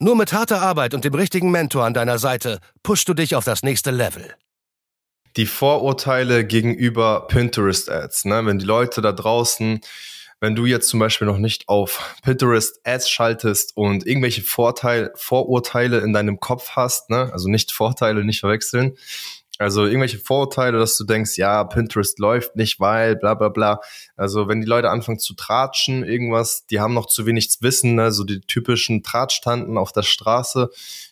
[0.00, 3.44] Nur mit harter Arbeit und dem richtigen Mentor an deiner Seite pushst du dich auf
[3.44, 4.34] das nächste Level.
[5.36, 8.44] Die Vorurteile gegenüber Pinterest-Ads, ne?
[8.44, 9.80] wenn die Leute da draußen,
[10.40, 15.98] wenn du jetzt zum Beispiel noch nicht auf Pinterest Ads schaltest und irgendwelche Vorteil, Vorurteile
[16.00, 17.30] in deinem Kopf hast, ne?
[17.32, 18.96] also nicht Vorteile, nicht verwechseln,
[19.58, 23.80] also irgendwelche Vorurteile, dass du denkst, ja, Pinterest läuft nicht, weil bla bla bla.
[24.16, 28.10] Also wenn die Leute anfangen zu tratschen, irgendwas, die haben noch zu wenig Wissen, ne?
[28.10, 30.70] so die typischen Tratschtanten auf der Straße,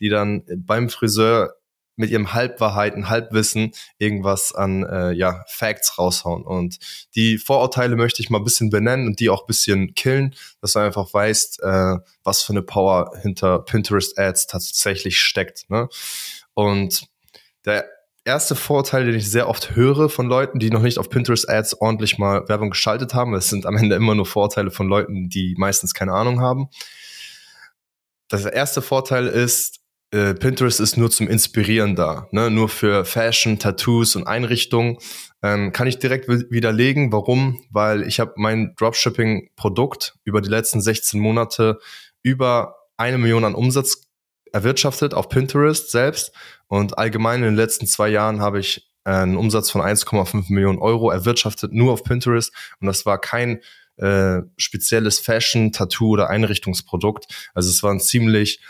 [0.00, 1.54] die dann beim Friseur
[1.96, 6.42] mit ihrem Halbwahrheiten, Halbwissen irgendwas an äh, ja, Facts raushauen.
[6.42, 6.78] Und
[7.14, 10.72] die Vorurteile möchte ich mal ein bisschen benennen und die auch ein bisschen killen, dass
[10.72, 15.70] du einfach weißt, äh, was für eine Power hinter Pinterest-Ads tatsächlich steckt.
[15.70, 15.88] Ne?
[16.54, 17.06] Und
[17.64, 17.88] der
[18.24, 21.80] erste Vorteil, den ich sehr oft höre von Leuten, die noch nicht auf Pinterest Ads
[21.80, 23.34] ordentlich mal Werbung geschaltet haben.
[23.34, 26.68] Es sind am Ende immer nur Vorteile von Leuten, die meistens keine Ahnung haben.
[28.28, 29.80] Das erste Vorteil ist,
[30.10, 32.50] äh, Pinterest ist nur zum Inspirieren da, ne?
[32.50, 34.98] nur für Fashion, Tattoos und Einrichtungen.
[35.42, 37.12] Ähm, kann ich direkt widerlegen.
[37.12, 37.62] Warum?
[37.70, 41.78] Weil ich habe mein Dropshipping-Produkt über die letzten 16 Monate
[42.22, 44.06] über eine Million an Umsatz
[44.54, 46.32] erwirtschaftet auf Pinterest selbst
[46.68, 51.10] und allgemein in den letzten zwei Jahren habe ich einen Umsatz von 1,5 Millionen Euro
[51.10, 52.52] erwirtschaftet, nur auf Pinterest.
[52.80, 53.60] Und das war kein
[53.96, 57.50] äh, spezielles Fashion, Tattoo oder Einrichtungsprodukt.
[57.52, 58.60] Also es war ein ziemlich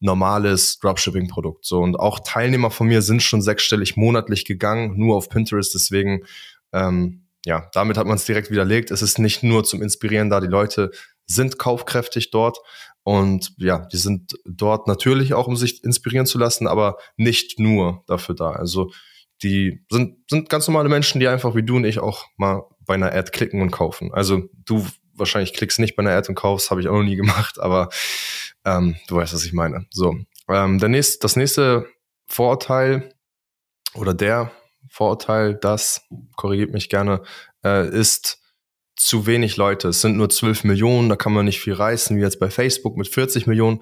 [0.00, 1.66] normales Dropshipping-Produkt.
[1.66, 5.74] So und auch Teilnehmer von mir sind schon sechsstellig monatlich gegangen, nur auf Pinterest.
[5.74, 6.22] Deswegen
[6.72, 8.90] ähm, ja, damit hat man es direkt widerlegt.
[8.90, 10.40] Es ist nicht nur zum Inspirieren da.
[10.40, 10.92] Die Leute
[11.26, 12.58] sind kaufkräftig dort
[13.04, 18.04] und ja, die sind dort natürlich auch, um sich inspirieren zu lassen, aber nicht nur
[18.06, 18.50] dafür da.
[18.50, 18.92] Also
[19.42, 22.94] die sind, sind ganz normale Menschen, die einfach wie du und ich auch mal bei
[22.94, 24.12] einer Ad klicken und kaufen.
[24.12, 27.16] Also du wahrscheinlich klickst nicht bei einer Ad und kaufst, habe ich auch noch nie
[27.16, 27.88] gemacht, aber
[28.64, 29.86] ähm, du weißt, was ich meine.
[29.90, 30.16] So,
[30.48, 31.86] ähm, der nächste, das nächste
[32.26, 33.14] Vorurteil
[33.94, 34.52] oder der
[34.88, 37.22] Vorurteil, das korrigiert mich gerne,
[37.64, 38.41] äh, ist
[39.04, 39.88] zu wenig Leute.
[39.88, 42.96] Es sind nur 12 Millionen, da kann man nicht viel reißen, wie jetzt bei Facebook
[42.96, 43.80] mit 40 Millionen.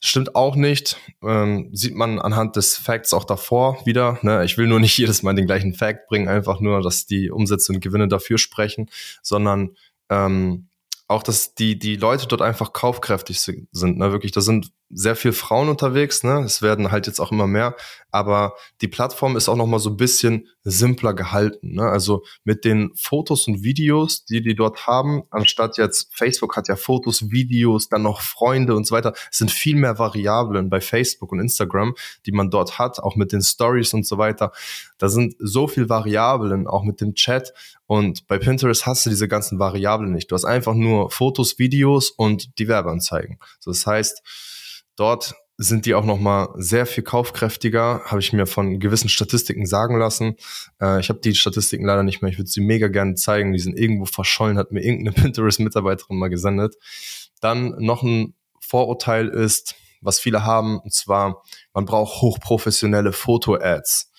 [0.00, 0.96] Stimmt auch nicht.
[1.22, 4.18] Ähm, sieht man anhand des Facts auch davor wieder.
[4.22, 4.44] Ne?
[4.44, 7.72] Ich will nur nicht jedes Mal den gleichen Fact bringen, einfach nur, dass die Umsätze
[7.72, 8.90] und Gewinne dafür sprechen,
[9.22, 9.76] sondern
[10.08, 10.68] ähm,
[11.08, 13.68] auch, dass die, die Leute dort einfach kaufkräftig sind.
[13.72, 14.12] Ne?
[14.12, 16.42] Wirklich, da sind sehr viel Frauen unterwegs, ne?
[16.44, 17.74] Es werden halt jetzt auch immer mehr,
[18.10, 21.84] aber die Plattform ist auch noch mal so ein bisschen simpler gehalten, ne?
[21.84, 26.76] Also mit den Fotos und Videos, die die dort haben, anstatt jetzt Facebook hat ja
[26.76, 31.32] Fotos, Videos, dann noch Freunde und so weiter, es sind viel mehr Variablen bei Facebook
[31.32, 31.94] und Instagram,
[32.26, 34.52] die man dort hat, auch mit den Stories und so weiter.
[34.98, 37.54] Da sind so viel Variablen, auch mit dem Chat
[37.86, 40.30] und bei Pinterest hast du diese ganzen Variablen nicht.
[40.30, 43.38] Du hast einfach nur Fotos, Videos und die Werbeanzeigen.
[43.58, 44.22] So, das heißt,
[45.02, 49.66] Dort sind die auch noch mal sehr viel kaufkräftiger, habe ich mir von gewissen Statistiken
[49.66, 50.36] sagen lassen.
[50.80, 52.30] Äh, ich habe die Statistiken leider nicht mehr.
[52.30, 53.52] Ich würde sie mega gerne zeigen.
[53.52, 56.76] Die sind irgendwo verschollen, hat mir irgendeine Pinterest-Mitarbeiterin mal gesendet.
[57.40, 61.42] Dann noch ein Vorurteil ist, was viele haben, und zwar,
[61.74, 64.12] man braucht hochprofessionelle Foto-Ads,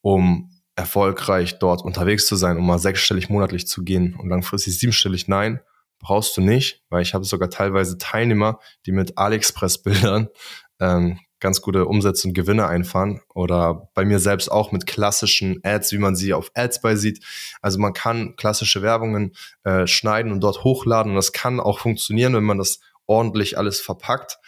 [0.00, 5.28] um erfolgreich dort unterwegs zu sein, um mal sechsstellig monatlich zu gehen und langfristig siebenstellig.
[5.28, 5.60] Nein,
[5.98, 10.28] brauchst du nicht, weil ich habe sogar teilweise Teilnehmer, die mit AliExpress-Bildern
[10.80, 15.92] ähm, ganz gute Umsätze und Gewinne einfahren oder bei mir selbst auch mit klassischen Ads,
[15.92, 17.24] wie man sie auf Ads bei sieht.
[17.62, 22.34] Also man kann klassische Werbungen äh, schneiden und dort hochladen und das kann auch funktionieren,
[22.34, 24.38] wenn man das ordentlich alles verpackt.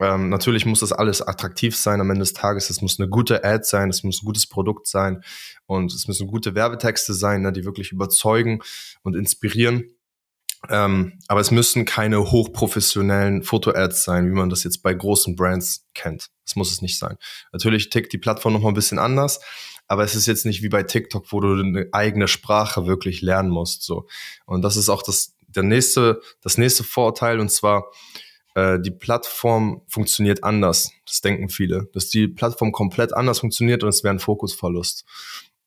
[0.00, 2.70] Ähm, natürlich muss das alles attraktiv sein am Ende des Tages.
[2.70, 5.22] Es muss eine gute Ad sein, es muss ein gutes Produkt sein
[5.66, 8.62] und es müssen gute Werbetexte sein, ne, die wirklich überzeugen
[9.02, 9.90] und inspirieren.
[10.68, 15.86] Ähm, aber es müssen keine hochprofessionellen Foto-Ads sein, wie man das jetzt bei großen Brands
[15.94, 16.28] kennt.
[16.44, 17.16] Das muss es nicht sein.
[17.52, 19.40] Natürlich tickt die Plattform noch mal ein bisschen anders,
[19.86, 23.50] aber es ist jetzt nicht wie bei TikTok, wo du eine eigene Sprache wirklich lernen
[23.50, 23.82] musst.
[23.82, 24.06] So
[24.44, 27.90] und das ist auch das der nächste das nächste Vorurteil und zwar
[28.54, 30.92] äh, die Plattform funktioniert anders.
[31.06, 35.04] Das denken viele, dass die Plattform komplett anders funktioniert und es wäre ein Fokusverlust.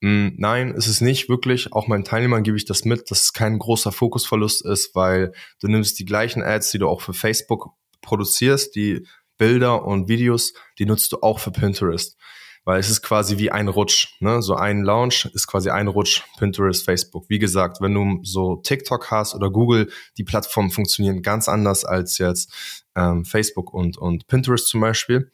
[0.04, 1.72] Mm, nein, ist es nicht wirklich.
[1.72, 5.70] Auch meinen Teilnehmern gebe ich das mit, dass es kein großer Fokusverlust ist, weil du
[5.70, 7.70] nimmst die gleichen Ads, die du auch für Facebook
[8.02, 9.08] produzierst, die
[9.38, 12.18] Bilder und Videos, die nutzt du auch für Pinterest.
[12.66, 14.18] Weil es ist quasi wie ein Rutsch.
[14.20, 14.42] Ne?
[14.42, 17.30] So ein Launch ist quasi ein Rutsch Pinterest, Facebook.
[17.30, 22.18] Wie gesagt, wenn du so TikTok hast oder Google, die Plattformen funktionieren ganz anders als
[22.18, 22.52] jetzt
[22.96, 25.32] ähm, Facebook und, und Pinterest zum Beispiel.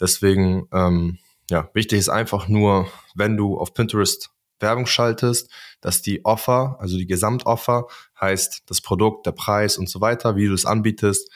[0.00, 1.18] Deswegen, ähm,
[1.50, 4.30] ja, wichtig ist einfach nur, wenn du auf Pinterest
[4.60, 5.50] Werbung schaltest,
[5.80, 7.86] dass die Offer, also die Gesamtoffer,
[8.20, 11.30] heißt das Produkt, der Preis und so weiter, wie du es anbietest,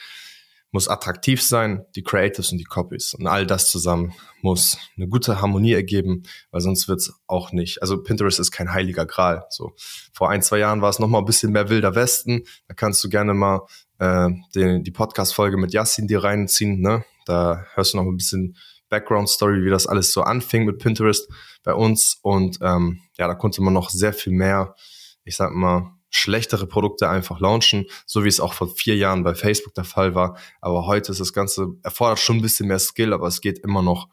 [0.71, 3.13] muss attraktiv sein, die Creatives und die Copies.
[3.13, 7.83] Und all das zusammen muss eine gute Harmonie ergeben, weil sonst wird's auch nicht.
[7.83, 9.45] Also Pinterest ist kein heiliger Gral.
[9.51, 9.73] So
[10.13, 12.43] vor ein, zwei Jahren war es noch mal ein bisschen mehr wilder Westen.
[12.67, 13.67] Da kannst du gerne mal
[13.99, 16.81] äh, den, die Podcast-Folge mit Yassin dir reinziehen.
[16.81, 17.05] Ne?
[17.27, 18.57] Da hörst du noch ein bisschen
[18.93, 21.27] Background-Story, wie das alles so anfing mit Pinterest
[21.63, 22.19] bei uns.
[22.21, 24.75] Und ähm, ja, da konnte man noch sehr viel mehr,
[25.23, 29.33] ich sag mal, schlechtere Produkte einfach launchen, so wie es auch vor vier Jahren bei
[29.33, 30.37] Facebook der Fall war.
[30.61, 33.81] Aber heute ist das Ganze, erfordert schon ein bisschen mehr Skill, aber es geht immer
[33.81, 34.09] noch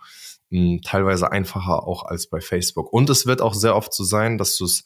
[0.48, 2.90] mh, hm, teilweise einfacher auch als bei Facebook.
[2.90, 4.84] Und es wird auch sehr oft so sein, dass du es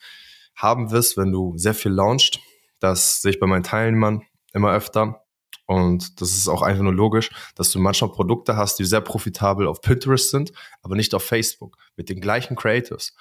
[0.56, 2.40] haben wirst, wenn du sehr viel launchst.
[2.80, 5.23] Das sehe ich bei meinen Teilnehmern immer öfter.
[5.66, 9.66] Und das ist auch einfach nur logisch, dass du manchmal Produkte hast, die sehr profitabel
[9.66, 10.52] auf Pinterest sind,
[10.82, 13.14] aber nicht auf Facebook, mit den gleichen Creatives.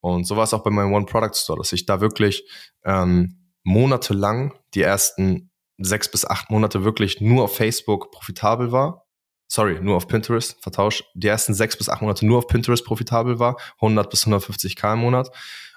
[0.00, 2.48] Und so war es auch bei meinem One Product Store, dass ich da wirklich
[2.84, 9.06] ähm, monatelang die ersten sechs bis acht Monate wirklich nur auf Facebook profitabel war.
[9.48, 11.04] Sorry, nur auf Pinterest, vertauscht.
[11.14, 14.94] Die ersten sechs bis acht Monate nur auf Pinterest profitabel war, 100 bis 150 K
[14.94, 15.30] im Monat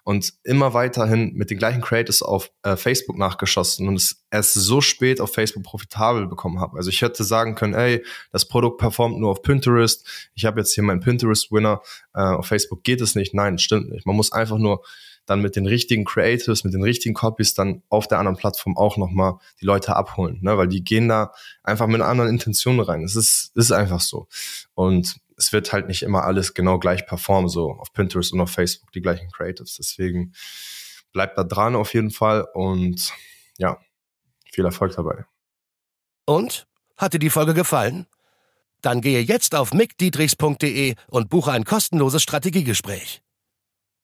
[0.09, 4.81] und immer weiterhin mit den gleichen Creators auf äh, Facebook nachgeschossen und es erst so
[4.81, 6.77] spät auf Facebook profitabel bekommen habe.
[6.77, 10.31] Also ich hätte sagen können, ey, das Produkt performt nur auf Pinterest.
[10.33, 11.81] Ich habe jetzt hier meinen Pinterest-Winner.
[12.15, 13.35] Äh, auf Facebook geht es nicht.
[13.35, 14.07] Nein, stimmt nicht.
[14.07, 14.83] Man muss einfach nur
[15.27, 18.97] dann mit den richtigen Creatives, mit den richtigen Copies dann auf der anderen Plattform auch
[18.97, 20.57] nochmal die Leute abholen, ne?
[20.57, 23.03] weil die gehen da einfach mit anderen Intention rein.
[23.03, 24.27] Es ist, ist einfach so.
[24.73, 28.51] Und es wird halt nicht immer alles genau gleich performen, so auf Pinterest und auf
[28.51, 29.75] Facebook die gleichen Creatives.
[29.77, 30.33] Deswegen
[31.13, 33.13] bleibt da dran auf jeden Fall und
[33.57, 33.79] ja,
[34.51, 35.25] viel Erfolg dabei.
[36.25, 36.67] Und?
[36.97, 38.05] Hat dir die Folge gefallen?
[38.81, 43.21] Dann gehe jetzt auf mickdietrichs.de und buche ein kostenloses Strategiegespräch.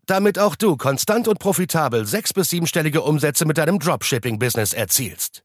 [0.05, 5.44] Damit auch du konstant und profitabel sechs- bis siebenstellige Umsätze mit deinem Dropshipping-Business erzielst.